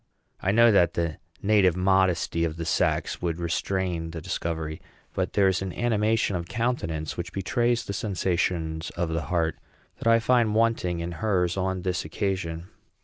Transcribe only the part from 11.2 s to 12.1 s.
hers on this